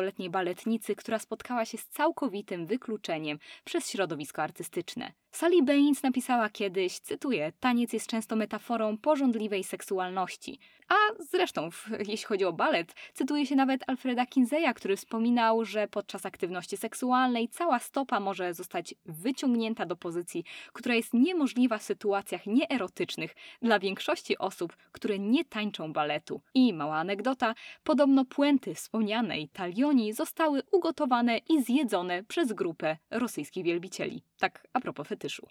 14-letniej 0.00 0.30
baletnicy, 0.30 0.96
która 0.96 1.18
spotkała 1.18 1.64
się 1.64 1.78
z 1.78 1.88
całkowitym 1.88 2.66
wykluczeniem 2.66 3.38
przez 3.64 3.90
środowisko 3.90 4.42
artystyczne. 4.42 5.12
Sally 5.32 5.62
Baines 5.62 6.02
napisała 6.02 6.50
kiedyś, 6.50 6.98
cytuję, 6.98 7.52
taniec 7.60 7.92
jest 7.92 8.06
często 8.06 8.36
metaforą 8.36 8.98
porządliwej 8.98 9.64
seksualności. 9.64 10.58
A 10.88 10.94
zresztą, 11.18 11.68
jeśli 11.98 12.26
chodzi 12.26 12.44
o 12.44 12.52
balet, 12.52 12.94
cytuje 13.14 13.46
się 13.46 13.56
nawet 13.56 13.84
Alfreda 13.86 14.26
Kinseya, 14.26 14.74
który 14.74 14.96
wspominał, 14.96 15.64
że 15.64 15.88
podczas 15.88 16.26
aktywności 16.26 16.76
seksualnej 16.76 17.48
cała 17.48 17.78
stopa 17.78 18.20
może 18.20 18.54
zostać 18.54 18.94
wyciągnięta 19.06 19.86
do 19.86 19.96
pozycji, 19.96 20.44
która 20.72 20.94
jest 20.94 21.14
niemożliwa 21.14 21.78
w 21.78 21.82
sytuacjach 21.82 22.46
nieerotycznych 22.46 23.34
dla 23.62 23.78
większości 23.78 24.38
osób, 24.38 24.76
które 24.92 25.18
nie 25.18 25.44
tańczą 25.44 25.92
baletu. 25.92 26.42
I 26.54 26.72
mała 26.72 26.96
anegdota, 26.96 27.54
podobno 27.82 28.24
puenty 28.24 28.74
wspomnianej 28.74 29.48
Talioni 29.48 30.12
zostały 30.12 30.62
ugotowane 30.72 31.38
i 31.38 31.62
zjedzone 31.62 32.24
przez 32.24 32.52
grupę 32.52 32.96
rosyjskich 33.10 33.64
wielbicieli. 33.64 34.29
Tak 34.40 34.68
a 34.72 34.80
propos 34.80 35.08
fetyszu. 35.08 35.46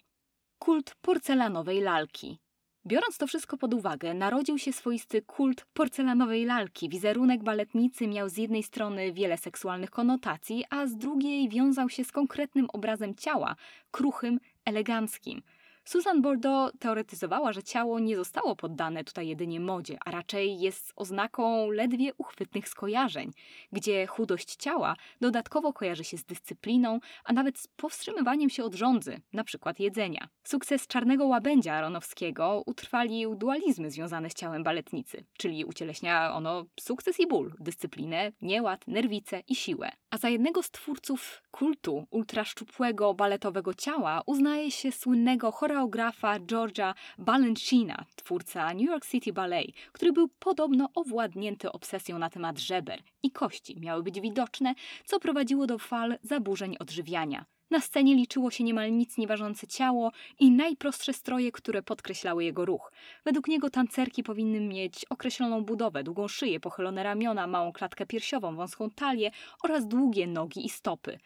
Kult 0.58 0.94
porcelanowej 1.00 1.80
lalki. 1.80 2.38
Biorąc 2.86 3.18
to 3.18 3.26
wszystko 3.26 3.56
pod 3.56 3.74
uwagę, 3.74 4.14
narodził 4.14 4.58
się 4.58 4.72
swoisty 4.72 5.22
kult 5.22 5.66
porcelanowej 5.72 6.44
lalki. 6.44 6.88
Wizerunek 6.88 7.42
baletnicy 7.42 8.06
miał 8.06 8.28
z 8.28 8.36
jednej 8.36 8.62
strony 8.62 9.12
wiele 9.12 9.38
seksualnych 9.38 9.90
konotacji, 9.90 10.64
a 10.70 10.86
z 10.86 10.96
drugiej 10.96 11.48
wiązał 11.48 11.88
się 11.88 12.04
z 12.04 12.12
konkretnym 12.12 12.66
obrazem 12.72 13.14
ciała, 13.14 13.56
kruchym, 13.90 14.40
eleganckim– 14.64 15.42
Susan 15.84 16.22
Bordeaux 16.22 16.72
teoretyzowała, 16.78 17.52
że 17.52 17.62
ciało 17.62 17.98
nie 17.98 18.16
zostało 18.16 18.56
poddane 18.56 19.04
tutaj 19.04 19.28
jedynie 19.28 19.60
modzie, 19.60 19.98
a 20.04 20.10
raczej 20.10 20.60
jest 20.60 20.92
oznaką 20.96 21.70
ledwie 21.70 22.12
uchwytnych 22.18 22.68
skojarzeń, 22.68 23.30
gdzie 23.72 24.06
chudość 24.06 24.56
ciała 24.56 24.96
dodatkowo 25.20 25.72
kojarzy 25.72 26.04
się 26.04 26.18
z 26.18 26.24
dyscypliną, 26.24 27.00
a 27.24 27.32
nawet 27.32 27.58
z 27.58 27.66
powstrzymywaniem 27.66 28.50
się 28.50 28.64
od 28.64 28.74
rządzy, 28.74 29.20
np. 29.34 29.72
jedzenia. 29.78 30.28
Sukces 30.44 30.86
czarnego 30.86 31.26
łabędzia 31.26 31.74
Aronowskiego 31.74 32.62
utrwalił 32.66 33.34
dualizmy 33.34 33.90
związane 33.90 34.30
z 34.30 34.34
ciałem 34.34 34.62
baletnicy, 34.62 35.24
czyli 35.38 35.64
ucieleśnia 35.64 36.34
ono 36.34 36.64
sukces 36.80 37.20
i 37.20 37.26
ból, 37.26 37.54
dyscyplinę, 37.60 38.32
nieład, 38.42 38.86
nerwice 38.86 39.42
i 39.48 39.54
siłę. 39.54 39.90
A 40.10 40.18
za 40.18 40.28
jednego 40.28 40.62
z 40.62 40.70
twórców 40.70 41.42
kultu 41.50 42.06
ultraszczupłego 42.10 43.14
baletowego 43.14 43.74
ciała 43.74 44.22
uznaje 44.26 44.70
się 44.70 44.92
słynnego 44.92 45.52
choreografa 45.80 46.38
Georgia 46.38 46.94
Balanchina, 47.18 48.04
twórca 48.16 48.74
New 48.74 48.88
York 48.88 49.06
City 49.06 49.32
Ballet, 49.32 49.66
który 49.92 50.12
był 50.12 50.28
podobno 50.28 50.88
owładnięty 50.94 51.72
obsesją 51.72 52.18
na 52.18 52.30
temat 52.30 52.58
żeber 52.58 53.02
i 53.22 53.30
kości 53.30 53.80
miały 53.80 54.02
być 54.02 54.20
widoczne, 54.20 54.74
co 55.04 55.20
prowadziło 55.20 55.66
do 55.66 55.78
fal 55.78 56.18
zaburzeń 56.22 56.76
odżywiania. 56.78 57.44
Na 57.70 57.80
scenie 57.80 58.14
liczyło 58.14 58.50
się 58.50 58.64
niemal 58.64 58.92
nic 58.92 59.18
nieważące 59.18 59.66
ciało 59.66 60.12
i 60.38 60.50
najprostsze 60.50 61.12
stroje, 61.12 61.52
które 61.52 61.82
podkreślały 61.82 62.44
jego 62.44 62.64
ruch. 62.64 62.92
Według 63.24 63.48
niego 63.48 63.70
tancerki 63.70 64.22
powinny 64.22 64.60
mieć 64.60 65.04
określoną 65.10 65.64
budowę, 65.64 66.02
długą 66.02 66.28
szyję, 66.28 66.60
pochylone 66.60 67.02
ramiona, 67.02 67.46
małą 67.46 67.72
klatkę 67.72 68.06
piersiową, 68.06 68.56
wąską 68.56 68.90
talię 68.90 69.30
oraz 69.62 69.88
długie 69.88 70.26
nogi 70.26 70.66
i 70.66 70.68
stopy. 70.68 71.18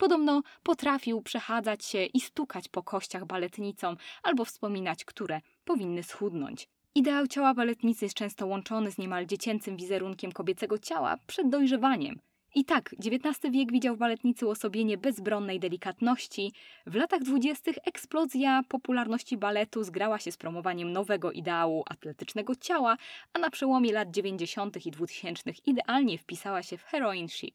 Podobno 0.00 0.42
potrafił 0.62 1.22
przechadzać 1.22 1.84
się 1.84 2.04
i 2.04 2.20
stukać 2.20 2.68
po 2.68 2.82
kościach 2.82 3.24
baletnicom 3.24 3.96
albo 4.22 4.44
wspominać, 4.44 5.04
które 5.04 5.40
powinny 5.64 6.02
schudnąć. 6.02 6.68
Ideał 6.94 7.26
ciała 7.26 7.54
baletnicy 7.54 8.04
jest 8.04 8.14
często 8.14 8.46
łączony 8.46 8.90
z 8.90 8.98
niemal 8.98 9.26
dziecięcym 9.26 9.76
wizerunkiem 9.76 10.32
kobiecego 10.32 10.78
ciała 10.78 11.16
przed 11.26 11.48
dojrzewaniem. 11.48 12.20
I 12.54 12.64
tak, 12.64 12.94
XIX 13.04 13.52
wiek 13.52 13.72
widział 13.72 13.96
w 13.96 13.98
baletnicy 13.98 14.46
uosobienie 14.46 14.98
bezbronnej 14.98 15.60
delikatności. 15.60 16.52
W 16.86 16.94
latach 16.94 17.20
dwudziestych 17.22 17.76
eksplozja 17.84 18.62
popularności 18.68 19.36
baletu 19.36 19.84
zgrała 19.84 20.18
się 20.18 20.32
z 20.32 20.36
promowaniem 20.36 20.92
nowego 20.92 21.32
ideału 21.32 21.84
atletycznego 21.90 22.54
ciała, 22.54 22.96
a 23.32 23.38
na 23.38 23.50
przełomie 23.50 23.92
lat 23.92 24.10
90. 24.10 24.86
i 24.86 24.90
2000 24.90 25.50
idealnie 25.66 26.18
wpisała 26.18 26.62
się 26.62 26.78
w 26.78 26.82
heroin 26.82 27.28
chic. 27.28 27.54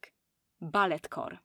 Balletcore. 0.61 1.44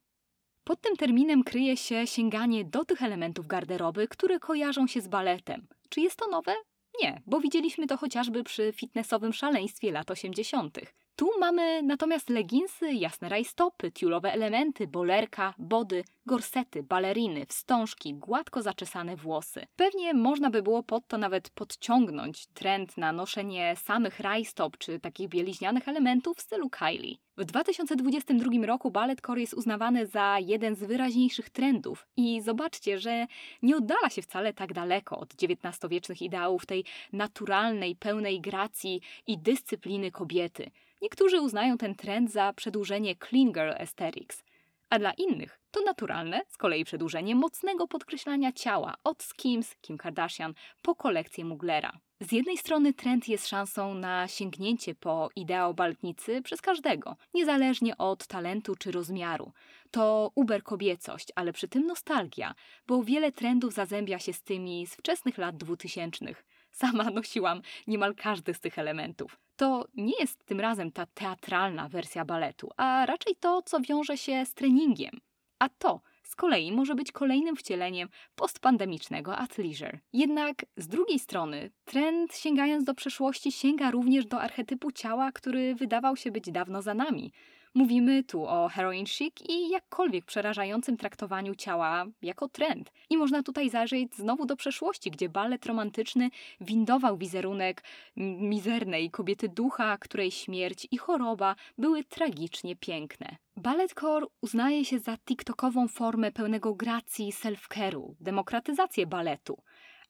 Pod 0.64 0.80
tym 0.80 0.96
terminem 0.96 1.44
kryje 1.44 1.76
się 1.76 2.06
sięganie 2.06 2.64
do 2.64 2.84
tych 2.84 3.02
elementów 3.02 3.46
garderoby, 3.46 4.08
które 4.08 4.38
kojarzą 4.38 4.86
się 4.86 5.00
z 5.00 5.08
baletem. 5.08 5.66
Czy 5.88 6.00
jest 6.00 6.16
to 6.16 6.28
nowe? 6.28 6.54
Nie, 7.02 7.22
bo 7.26 7.40
widzieliśmy 7.40 7.86
to 7.86 7.96
chociażby 7.96 8.44
przy 8.44 8.72
fitnessowym 8.72 9.32
szaleństwie 9.32 9.92
lat 9.92 10.10
80. 10.10 10.78
Tu 11.20 11.30
mamy 11.40 11.82
natomiast 11.82 12.30
leginsy, 12.30 12.92
jasne 12.92 13.28
rajstopy, 13.28 13.92
tiulowe 13.92 14.32
elementy, 14.32 14.86
bolerka, 14.86 15.54
body, 15.58 16.04
gorsety, 16.26 16.82
baleriny, 16.82 17.46
wstążki, 17.46 18.14
gładko 18.14 18.62
zaczesane 18.62 19.16
włosy. 19.16 19.66
Pewnie 19.76 20.14
można 20.14 20.50
by 20.50 20.62
było 20.62 20.82
pod 20.82 21.06
to 21.06 21.18
nawet 21.18 21.50
podciągnąć 21.50 22.46
trend 22.46 22.96
na 22.96 23.12
noszenie 23.12 23.76
samych 23.76 24.20
rajstop 24.20 24.78
czy 24.78 25.00
takich 25.00 25.28
bieliźnianych 25.28 25.88
elementów 25.88 26.36
w 26.38 26.40
stylu 26.40 26.70
Kylie. 26.70 27.16
W 27.36 27.44
2022 27.44 28.66
roku 28.66 28.90
ballet 28.90 29.20
core 29.20 29.40
jest 29.40 29.54
uznawany 29.54 30.06
za 30.06 30.36
jeden 30.38 30.76
z 30.76 30.84
wyraźniejszych 30.84 31.50
trendów 31.50 32.06
i 32.16 32.40
zobaczcie, 32.40 32.98
że 32.98 33.26
nie 33.62 33.76
oddala 33.76 34.10
się 34.10 34.22
wcale 34.22 34.52
tak 34.52 34.72
daleko 34.72 35.18
od 35.18 35.34
XIX-wiecznych 35.42 36.22
ideałów 36.22 36.66
tej 36.66 36.84
naturalnej, 37.12 37.96
pełnej 37.96 38.40
gracji 38.40 39.00
i 39.26 39.38
dyscypliny 39.38 40.10
kobiety. 40.10 40.70
Niektórzy 41.02 41.40
uznają 41.40 41.78
ten 41.78 41.94
trend 41.94 42.30
za 42.30 42.52
przedłużenie 42.52 43.14
clean 43.16 43.52
girl 43.52 43.70
aesthetics, 43.70 44.44
a 44.90 44.98
dla 44.98 45.12
innych 45.12 45.60
to 45.70 45.80
naturalne 45.82 46.42
z 46.48 46.56
kolei 46.56 46.84
przedłużenie 46.84 47.34
mocnego 47.34 47.88
podkreślania 47.88 48.52
ciała 48.52 48.94
od 49.04 49.22
Skims, 49.22 49.74
Kim 49.80 49.98
Kardashian 49.98 50.54
po 50.82 50.94
kolekcję 50.94 51.44
Muglera. 51.44 51.92
Z 52.20 52.32
jednej 52.32 52.56
strony 52.56 52.94
trend 52.94 53.28
jest 53.28 53.48
szansą 53.48 53.94
na 53.94 54.28
sięgnięcie 54.28 54.94
po 54.94 55.28
ideał 55.36 55.74
baletnicy 55.74 56.42
przez 56.42 56.60
każdego, 56.60 57.16
niezależnie 57.34 57.98
od 57.98 58.26
talentu 58.26 58.76
czy 58.76 58.90
rozmiaru. 58.90 59.52
To 59.90 60.30
uber 60.34 60.62
kobiecość, 60.62 61.28
ale 61.34 61.52
przy 61.52 61.68
tym 61.68 61.86
nostalgia, 61.86 62.54
bo 62.86 63.02
wiele 63.02 63.32
trendów 63.32 63.74
zazębia 63.74 64.18
się 64.18 64.32
z 64.32 64.42
tymi 64.42 64.86
z 64.86 64.94
wczesnych 64.94 65.38
lat 65.38 65.56
dwutysięcznych. 65.56 66.44
Sama 66.70 67.04
nosiłam 67.10 67.62
niemal 67.86 68.14
każdy 68.14 68.54
z 68.54 68.60
tych 68.60 68.78
elementów. 68.78 69.38
To 69.60 69.84
nie 69.94 70.12
jest 70.20 70.44
tym 70.44 70.60
razem 70.60 70.92
ta 70.92 71.06
teatralna 71.06 71.88
wersja 71.88 72.24
baletu, 72.24 72.70
a 72.76 73.06
raczej 73.06 73.36
to, 73.36 73.62
co 73.62 73.80
wiąże 73.80 74.16
się 74.16 74.46
z 74.46 74.54
treningiem. 74.54 75.20
A 75.58 75.68
to 75.68 76.00
z 76.22 76.36
kolei 76.36 76.72
może 76.72 76.94
być 76.94 77.12
kolejnym 77.12 77.56
wcieleniem 77.56 78.08
postpandemicznego 78.34 79.36
athleisure. 79.36 79.98
Jednak 80.12 80.66
z 80.76 80.88
drugiej 80.88 81.18
strony, 81.18 81.70
trend 81.84 82.36
sięgając 82.36 82.84
do 82.84 82.94
przeszłości 82.94 83.52
sięga 83.52 83.90
również 83.90 84.26
do 84.26 84.40
archetypu 84.40 84.92
ciała, 84.92 85.32
który 85.32 85.74
wydawał 85.74 86.16
się 86.16 86.30
być 86.30 86.50
dawno 86.50 86.82
za 86.82 86.94
nami. 86.94 87.32
Mówimy 87.74 88.24
tu 88.24 88.46
o 88.46 88.68
heroin 88.68 89.06
chic 89.06 89.34
i 89.48 89.70
jakkolwiek 89.70 90.24
przerażającym 90.24 90.96
traktowaniu 90.96 91.54
ciała 91.54 92.06
jako 92.22 92.48
trend. 92.48 92.92
I 93.10 93.16
można 93.16 93.42
tutaj 93.42 93.70
zajrzeć 93.70 94.14
znowu 94.14 94.46
do 94.46 94.56
przeszłości, 94.56 95.10
gdzie 95.10 95.28
balet 95.28 95.66
romantyczny 95.66 96.30
windował 96.60 97.16
wizerunek 97.16 97.84
mizernej 98.16 99.10
kobiety 99.10 99.48
ducha, 99.48 99.98
której 99.98 100.30
śmierć 100.30 100.88
i 100.90 100.98
choroba 100.98 101.56
były 101.78 102.04
tragicznie 102.04 102.76
piękne. 102.76 103.36
Balletcore 103.56 104.26
uznaje 104.40 104.84
się 104.84 104.98
za 104.98 105.16
TikTokową 105.16 105.88
formę 105.88 106.32
pełnego 106.32 106.74
gracji 106.74 107.32
self-care'u, 107.32 108.14
demokratyzację 108.20 109.06
baletu. 109.06 109.62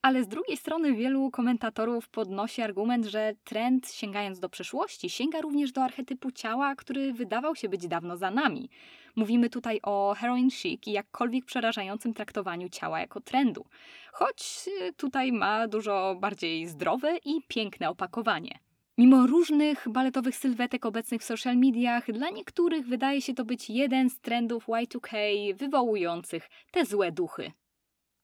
Ale 0.02 0.25
z 0.25 0.28
drugiej 0.28 0.57
strony 0.57 0.92
wielu 0.95 1.30
komentatorów 1.30 2.09
podnosi 2.09 2.62
argument, 2.62 3.07
że 3.07 3.33
trend 3.45 3.90
sięgając 3.92 4.40
do 4.40 4.49
przeszłości 4.49 5.11
sięga 5.11 5.40
również 5.40 5.73
do 5.73 5.83
archetypu 5.83 6.30
ciała, 6.30 6.75
który 6.75 7.12
wydawał 7.12 7.57
się 7.57 7.69
być 7.69 7.88
dawno 7.88 8.16
za 8.16 8.30
nami. 8.30 8.71
Mówimy 9.16 9.50
tutaj 9.50 9.80
o 9.83 10.14
heroin 10.19 10.50
chic 10.50 10.87
i 10.87 10.92
jakkolwiek 10.92 11.45
przerażającym 11.45 12.14
traktowaniu 12.14 12.69
ciała 12.69 13.00
jako 13.00 13.21
trendu, 13.21 13.64
choć 14.12 14.69
y, 14.88 14.92
tutaj 14.92 15.33
ma 15.33 15.69
dużo 15.69 16.16
bardziej 16.21 16.66
zdrowe 16.66 17.16
i 17.25 17.42
piękne 17.49 17.90
opakowanie. 17.90 18.59
Mimo 18.99 19.26
różnych 19.26 19.88
baletowych 19.88 20.37
sylwetek 20.37 20.87
obecnych 20.87 21.21
w 21.21 21.25
social 21.25 21.57
mediach, 21.57 22.12
dla 22.12 22.30
niektórych 22.30 22.87
wydaje 22.87 23.23
się 23.23 23.35
to 23.35 23.45
być 23.45 23.71
jeden 23.71 24.11
z 24.11 24.21
trendów 24.21 24.66
Y2K 24.66 25.16
wywołujących 25.54 26.49
te 26.71 26.85
złe 26.85 27.12
duchy. 27.12 27.52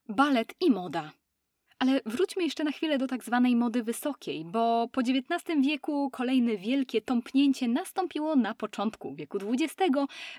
Balet 0.09 0.55
i 0.61 0.71
moda. 0.71 1.13
Ale 1.79 2.01
wróćmy 2.07 2.45
jeszcze 2.45 2.65
na 2.65 2.73
chwilę 2.73 2.99
do 2.99 3.07
tak 3.07 3.25
zwanej 3.25 3.57
mody 3.57 3.83
wysokiej, 3.83 4.45
bo 4.45 4.89
po 4.93 5.01
XIX 5.01 5.61
wieku 5.61 6.11
kolejne 6.11 6.57
wielkie 6.57 7.01
tąpnięcie 7.03 7.69
nastąpiło 7.69 8.37
na 8.37 8.55
początku 8.55 9.15
wieku 9.15 9.39
XX 9.39 9.91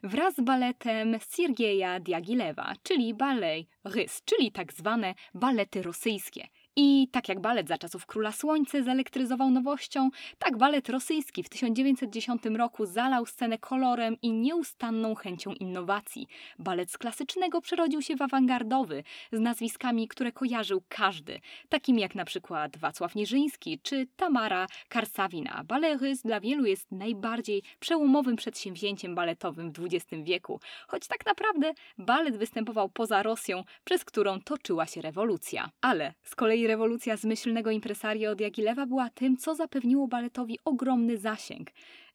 wraz 0.04 0.36
z 0.36 0.42
baletem 0.42 1.18
Siergieja 1.36 2.00
Diagilewa, 2.00 2.74
czyli 2.84 3.14
ballet 3.14 3.68
rys, 3.84 4.22
czyli 4.26 4.52
tak 4.52 4.74
zwane 4.74 5.16
balety 5.34 5.82
rosyjskie. 5.82 6.48
I 6.80 7.08
tak 7.12 7.30
jak 7.30 7.40
balet 7.40 7.68
za 7.68 7.78
czasów 7.78 8.06
Króla 8.06 8.32
Słońce 8.32 8.84
zelektryzował 8.84 9.50
nowością, 9.50 10.10
tak 10.40 10.58
balet 10.58 10.90
rosyjski 10.90 11.44
w 11.44 11.50
1910 11.50 12.46
roku 12.46 12.86
zalał 12.86 13.26
scenę 13.26 13.58
kolorem 13.58 14.18
i 14.22 14.32
nieustanną 14.32 15.16
chęcią 15.16 15.54
innowacji. 15.54 16.28
Balet 16.60 16.92
z 16.92 16.98
klasycznego 16.98 17.62
przerodził 17.62 18.02
się 18.02 18.16
w 18.16 18.22
awangardowy, 18.22 19.04
z 19.32 19.40
nazwiskami, 19.40 20.08
które 20.08 20.32
kojarzył 20.32 20.84
każdy, 20.90 21.40
takimi 21.70 22.02
jak 22.02 22.16
na 22.16 22.26
przykład 22.26 22.78
Wacław 22.78 23.16
Nierzyński 23.16 23.80
czy 23.84 24.08
Tamara 24.16 24.68
Karsawina. 24.90 25.64
Balet 25.64 26.02
Rys 26.02 26.22
dla 26.22 26.40
wielu 26.40 26.66
jest 26.66 26.92
najbardziej 26.92 27.64
przełomowym 27.80 28.36
przedsięwzięciem 28.36 29.16
baletowym 29.16 29.72
w 29.72 29.80
XX 29.80 30.24
wieku, 30.24 30.60
choć 30.88 31.08
tak 31.08 31.26
naprawdę 31.26 31.74
balet 31.98 32.38
występował 32.38 32.90
poza 32.90 33.24
Rosją, 33.24 33.64
przez 33.84 34.06
którą 34.06 34.42
toczyła 34.42 34.86
się 34.86 35.02
rewolucja. 35.02 35.70
Ale 35.82 36.14
z 36.24 36.36
kolei 36.36 36.67
rewolucja 36.68 37.18
zmyślnego 37.18 37.72
impresario 37.72 38.32
od 38.32 38.42
Jagilewa 38.42 38.86
była 38.86 39.10
tym, 39.10 39.38
co 39.38 39.56
zapewniło 39.56 40.08
baletowi 40.08 40.60
ogromny 40.66 41.18
zasięg 41.18 41.70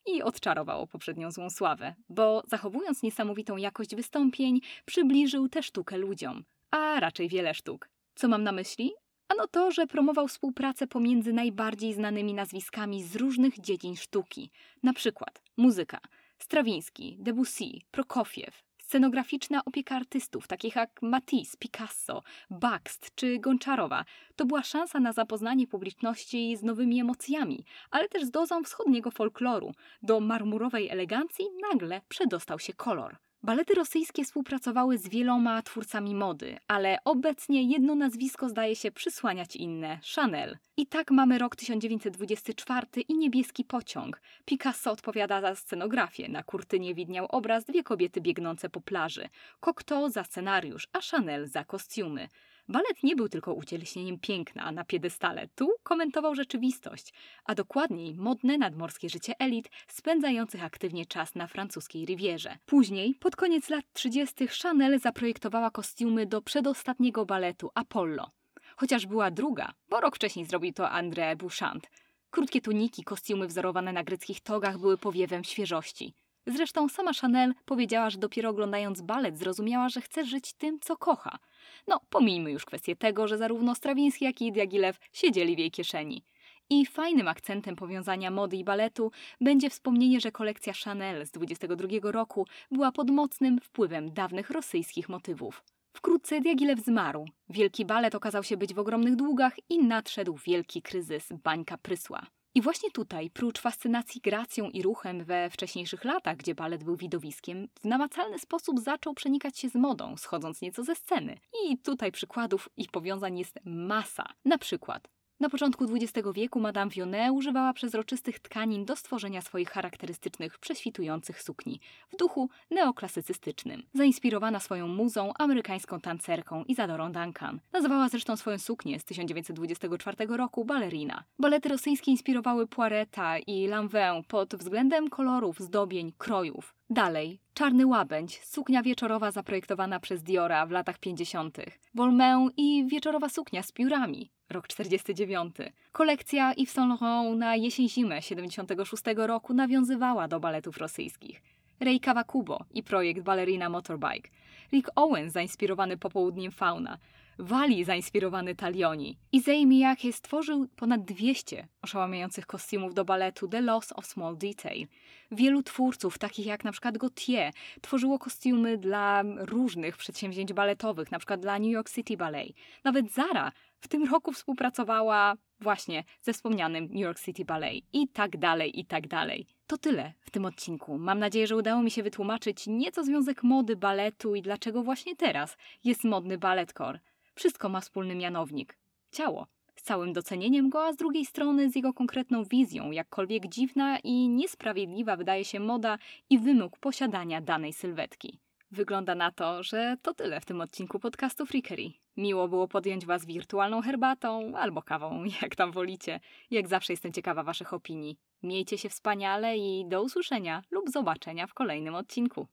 i 0.06 0.22
odczarowało 0.22 0.86
poprzednią 0.86 1.30
złą 1.30 1.50
sławę, 1.50 1.94
bo 2.08 2.42
zachowując 2.46 3.02
niesamowitą 3.02 3.56
jakość 3.56 3.94
wystąpień, 3.94 4.60
przybliżył 4.84 5.48
tę 5.48 5.62
sztukę 5.62 5.98
ludziom, 5.98 6.44
a 6.70 7.00
raczej 7.00 7.28
wiele 7.28 7.54
sztuk. 7.54 7.88
Co 8.14 8.28
mam 8.28 8.42
na 8.42 8.52
myśli? 8.52 8.92
Ano 9.28 9.46
to, 9.48 9.70
że 9.70 9.86
promował 9.86 10.28
współpracę 10.28 10.86
pomiędzy 10.86 11.32
najbardziej 11.32 11.94
znanymi 11.94 12.34
nazwiskami 12.34 13.02
z 13.02 13.16
różnych 13.16 13.60
dziedzin 13.60 13.96
sztuki, 13.96 14.50
na 14.82 14.92
przykład 14.92 15.42
muzyka, 15.56 16.00
Strawiński, 16.38 17.16
Debussy, 17.20 17.64
Prokofiew, 17.90 18.62
Scenograficzna 18.92 19.64
opieka 19.64 19.96
artystów, 19.96 20.48
takich 20.48 20.76
jak 20.76 21.02
Matisse, 21.02 21.56
Picasso, 21.58 22.22
Bakst 22.50 23.14
czy 23.14 23.38
Gonczarowa, 23.38 24.04
to 24.36 24.46
była 24.46 24.62
szansa 24.62 25.00
na 25.00 25.12
zapoznanie 25.12 25.66
publiczności 25.66 26.56
z 26.56 26.62
nowymi 26.62 27.00
emocjami, 27.00 27.64
ale 27.90 28.08
też 28.08 28.24
z 28.24 28.30
dozą 28.30 28.62
wschodniego 28.62 29.10
folkloru. 29.10 29.72
Do 30.02 30.20
marmurowej 30.20 30.88
elegancji 30.88 31.44
nagle 31.72 32.00
przedostał 32.08 32.58
się 32.58 32.72
kolor. 32.72 33.16
Balety 33.44 33.74
rosyjskie 33.74 34.24
współpracowały 34.24 34.98
z 34.98 35.08
wieloma 35.08 35.62
twórcami 35.62 36.14
mody, 36.14 36.58
ale 36.68 36.98
obecnie 37.04 37.62
jedno 37.62 37.94
nazwisko 37.94 38.48
zdaje 38.48 38.76
się 38.76 38.90
przysłaniać 38.90 39.56
inne 39.56 40.00
Chanel. 40.14 40.58
I 40.76 40.86
tak 40.86 41.10
mamy 41.10 41.38
rok 41.38 41.56
1924 41.56 42.86
i 43.08 43.14
niebieski 43.14 43.64
pociąg. 43.64 44.20
Picasso 44.44 44.90
odpowiada 44.90 45.40
za 45.40 45.54
scenografię, 45.54 46.28
na 46.28 46.42
kurtynie 46.42 46.94
widniał 46.94 47.26
obraz 47.28 47.64
dwie 47.64 47.82
kobiety 47.82 48.20
biegnące 48.20 48.70
po 48.70 48.80
plaży, 48.80 49.28
Cocteau 49.60 50.08
za 50.08 50.24
scenariusz, 50.24 50.88
a 50.92 51.00
Chanel 51.00 51.48
za 51.48 51.64
kostiumy. 51.64 52.28
Balet 52.68 53.02
nie 53.02 53.16
był 53.16 53.28
tylko 53.28 53.54
ucieleśnieniem 53.54 54.18
piękna 54.18 54.72
na 54.72 54.84
piedestale, 54.84 55.48
tu 55.54 55.72
komentował 55.82 56.34
rzeczywistość, 56.34 57.12
a 57.44 57.54
dokładniej 57.54 58.14
modne 58.14 58.58
nadmorskie 58.58 59.08
życie 59.08 59.34
elit 59.38 59.70
spędzających 59.88 60.64
aktywnie 60.64 61.06
czas 61.06 61.34
na 61.34 61.46
francuskiej 61.46 62.04
rivierze. 62.04 62.58
Później, 62.66 63.14
pod 63.14 63.36
koniec 63.36 63.68
lat 63.68 63.84
30., 63.92 64.48
Chanel 64.62 65.00
zaprojektowała 65.00 65.70
kostiumy 65.70 66.26
do 66.26 66.42
przedostatniego 66.42 67.26
baletu 67.26 67.70
Apollo. 67.74 68.30
Chociaż 68.76 69.06
była 69.06 69.30
druga, 69.30 69.72
bo 69.88 70.00
rok 70.00 70.16
wcześniej 70.16 70.44
zrobił 70.44 70.72
to 70.72 70.84
André 70.84 71.36
Bouchant. 71.36 71.90
Krótkie 72.30 72.60
tuniki, 72.60 73.04
kostiumy 73.04 73.46
wzorowane 73.46 73.92
na 73.92 74.04
greckich 74.04 74.40
togach 74.40 74.78
były 74.78 74.98
powiewem 74.98 75.44
świeżości. 75.44 76.14
Zresztą 76.46 76.88
sama 76.88 77.10
Chanel 77.20 77.54
powiedziała, 77.64 78.10
że 78.10 78.18
dopiero 78.18 78.50
oglądając 78.50 79.02
balet 79.02 79.38
zrozumiała, 79.38 79.88
że 79.88 80.00
chce 80.00 80.24
żyć 80.24 80.52
tym, 80.52 80.80
co 80.80 80.96
kocha. 80.96 81.38
No, 81.86 82.00
pomijmy 82.10 82.50
już 82.50 82.64
kwestię 82.64 82.96
tego, 82.96 83.28
że 83.28 83.38
zarówno 83.38 83.74
Strawiński, 83.74 84.24
jak 84.24 84.42
i 84.42 84.52
Diagilew 84.52 84.98
siedzieli 85.12 85.56
w 85.56 85.58
jej 85.58 85.70
kieszeni. 85.70 86.24
I 86.70 86.86
fajnym 86.86 87.28
akcentem 87.28 87.76
powiązania 87.76 88.30
mody 88.30 88.56
i 88.56 88.64
baletu 88.64 89.10
będzie 89.40 89.70
wspomnienie, 89.70 90.20
że 90.20 90.32
kolekcja 90.32 90.72
Chanel 90.84 91.26
z 91.26 91.30
22 91.30 92.12
roku 92.12 92.46
była 92.70 92.92
pod 92.92 93.10
mocnym 93.10 93.60
wpływem 93.60 94.12
dawnych 94.12 94.50
rosyjskich 94.50 95.08
motywów. 95.08 95.64
Wkrótce 95.92 96.40
Diagilew 96.40 96.80
zmarł. 96.80 97.24
Wielki 97.48 97.84
balet 97.84 98.14
okazał 98.14 98.42
się 98.42 98.56
być 98.56 98.74
w 98.74 98.78
ogromnych 98.78 99.16
długach 99.16 99.52
i 99.68 99.78
nadszedł 99.78 100.36
wielki 100.46 100.82
kryzys, 100.82 101.28
bańka 101.44 101.78
prysła. 101.78 102.26
I 102.54 102.62
właśnie 102.62 102.90
tutaj, 102.90 103.30
prócz 103.30 103.60
fascynacji 103.60 104.20
gracją 104.20 104.70
i 104.70 104.82
ruchem 104.82 105.24
we 105.24 105.50
wcześniejszych 105.50 106.04
latach, 106.04 106.36
gdzie 106.36 106.54
balet 106.54 106.84
był 106.84 106.96
widowiskiem, 106.96 107.68
w 107.80 107.84
namacalny 107.84 108.38
sposób 108.38 108.80
zaczął 108.80 109.14
przenikać 109.14 109.58
się 109.58 109.68
z 109.68 109.74
modą, 109.74 110.16
schodząc 110.16 110.60
nieco 110.60 110.84
ze 110.84 110.94
sceny. 110.94 111.38
I 111.64 111.78
tutaj 111.78 112.12
przykładów 112.12 112.68
i 112.76 112.88
powiązań 112.88 113.38
jest 113.38 113.58
masa. 113.64 114.24
Na 114.44 114.58
przykład 114.58 115.08
na 115.40 115.48
początku 115.48 115.84
XX 115.84 116.28
wieku 116.34 116.60
Madame 116.60 116.90
Vionnet 116.90 117.30
używała 117.32 117.72
przezroczystych 117.72 118.40
tkanin 118.40 118.84
do 118.84 118.96
stworzenia 118.96 119.40
swoich 119.42 119.70
charakterystycznych, 119.70 120.58
prześwitujących 120.58 121.42
sukni 121.42 121.80
w 122.10 122.16
duchu 122.16 122.50
neoklasycystycznym. 122.70 123.82
Zainspirowana 123.94 124.60
swoją 124.60 124.88
muzą, 124.88 125.32
amerykańską 125.38 126.00
tancerką 126.00 126.64
Isadorą 126.64 127.12
Duncan. 127.12 127.60
Nazwała 127.72 128.08
zresztą 128.08 128.36
swoją 128.36 128.58
suknię 128.58 129.00
z 129.00 129.04
1924 129.04 130.36
roku 130.36 130.64
balerina. 130.64 131.24
Balety 131.38 131.68
rosyjskie 131.68 132.10
inspirowały 132.10 132.66
Poireta 132.66 133.38
i 133.38 133.66
Lanvin 133.66 134.24
pod 134.28 134.54
względem 134.54 135.10
kolorów, 135.10 135.60
zdobień, 135.60 136.12
krojów. 136.18 136.74
Dalej, 136.92 137.40
Czarny 137.54 137.86
Łabędź, 137.86 138.40
suknia 138.44 138.82
wieczorowa 138.82 139.30
zaprojektowana 139.30 140.00
przez 140.00 140.22
Diora 140.22 140.66
w 140.66 140.70
latach 140.70 140.98
50. 140.98 141.58
Volmę 141.94 142.48
i 142.56 142.86
wieczorowa 142.86 143.28
suknia 143.28 143.62
z 143.62 143.72
piórami 143.72 144.30
rok 144.50 144.68
49. 144.68 145.56
Kolekcja 145.92 146.52
Yves 146.52 146.74
Saint 146.74 147.00
Laurent 147.00 147.38
na 147.38 147.56
jesień-zimę 147.56 148.22
76 148.22 149.02
roku 149.16 149.54
nawiązywała 149.54 150.28
do 150.28 150.40
baletów 150.40 150.76
rosyjskich. 150.76 151.42
Rei 151.80 152.00
Kawakubo 152.00 152.64
i 152.74 152.82
projekt 152.82 153.22
Ballerina 153.22 153.68
Motorbike. 153.68 154.30
Rick 154.72 154.90
Owens 154.94 155.32
zainspirowany 155.32 155.96
popołudniem 155.96 156.52
Fauna. 156.52 156.98
Wali 157.38 157.84
zainspirowany 157.84 158.54
Talioni. 158.54 159.18
Izei 159.32 159.66
Miyake 159.66 160.12
stworzył 160.12 160.66
ponad 160.76 161.04
200 161.04 161.68
oszałamiających 161.82 162.46
kostiumów 162.46 162.94
do 162.94 163.04
baletu 163.04 163.48
The 163.48 163.60
Loss 163.60 163.92
of 163.92 164.06
Small 164.06 164.36
Detail. 164.36 164.86
Wielu 165.30 165.62
twórców, 165.62 166.18
takich 166.18 166.46
jak 166.46 166.64
na 166.64 166.72
przykład 166.72 166.98
Gautier, 166.98 167.52
tworzyło 167.80 168.18
kostiumy 168.18 168.78
dla 168.78 169.22
różnych 169.38 169.96
przedsięwzięć 169.96 170.52
baletowych, 170.52 171.10
na 171.10 171.18
przykład 171.18 171.40
dla 171.40 171.58
New 171.58 171.70
York 171.70 171.90
City 171.90 172.16
Ballet. 172.16 172.48
Nawet 172.84 173.12
Zara 173.12 173.52
w 173.80 173.88
tym 173.88 174.04
roku 174.04 174.32
współpracowała 174.32 175.34
właśnie 175.60 176.04
ze 176.22 176.32
wspomnianym 176.32 176.84
New 176.84 177.00
York 177.00 177.20
City 177.20 177.44
Ballet 177.44 177.84
i 177.92 178.08
tak 178.08 178.36
dalej, 178.36 178.80
i 178.80 178.84
tak 178.84 179.08
dalej. 179.08 179.46
To 179.66 179.78
tyle 179.78 180.12
w 180.20 180.30
tym 180.30 180.44
odcinku. 180.44 180.98
Mam 180.98 181.18
nadzieję, 181.18 181.46
że 181.46 181.56
udało 181.56 181.82
mi 181.82 181.90
się 181.90 182.02
wytłumaczyć 182.02 182.66
nieco 182.66 183.04
związek 183.04 183.42
mody 183.42 183.76
baletu 183.76 184.34
i 184.34 184.42
dlaczego 184.42 184.82
właśnie 184.82 185.16
teraz 185.16 185.56
jest 185.84 186.04
modny 186.04 186.38
baletcore. 186.38 186.98
Wszystko 187.34 187.68
ma 187.68 187.80
wspólny 187.80 188.14
mianownik 188.14 188.78
ciało. 189.12 189.46
Z 189.76 189.82
całym 189.82 190.12
docenieniem 190.12 190.68
go, 190.68 190.86
a 190.86 190.92
z 190.92 190.96
drugiej 190.96 191.24
strony 191.26 191.70
z 191.70 191.76
jego 191.76 191.92
konkretną 191.92 192.44
wizją, 192.44 192.90
jakkolwiek 192.90 193.46
dziwna 193.46 193.98
i 193.98 194.28
niesprawiedliwa 194.28 195.16
wydaje 195.16 195.44
się 195.44 195.60
moda 195.60 195.98
i 196.30 196.38
wymóg 196.38 196.78
posiadania 196.78 197.40
danej 197.40 197.72
sylwetki. 197.72 198.38
Wygląda 198.70 199.14
na 199.14 199.32
to, 199.32 199.62
że 199.62 199.96
to 200.02 200.14
tyle 200.14 200.40
w 200.40 200.44
tym 200.44 200.60
odcinku 200.60 200.98
podcastu 200.98 201.46
Freakery. 201.46 201.90
Miło 202.16 202.48
było 202.48 202.68
podjąć 202.68 203.06
Was 203.06 203.26
wirtualną 203.26 203.82
herbatą 203.82 204.52
albo 204.56 204.82
kawą, 204.82 205.24
jak 205.42 205.56
tam 205.56 205.72
wolicie. 205.72 206.20
Jak 206.50 206.68
zawsze 206.68 206.92
jestem 206.92 207.12
ciekawa 207.12 207.42
Waszych 207.42 207.72
opinii. 207.72 208.16
Miejcie 208.42 208.78
się 208.78 208.88
wspaniale 208.88 209.56
i 209.56 209.84
do 209.88 210.02
usłyszenia 210.02 210.62
lub 210.70 210.90
zobaczenia 210.90 211.46
w 211.46 211.54
kolejnym 211.54 211.94
odcinku. 211.94 212.46